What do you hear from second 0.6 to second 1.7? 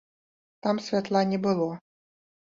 Там святла не было.